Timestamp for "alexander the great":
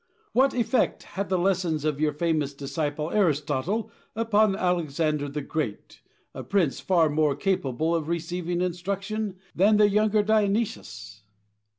4.55-6.01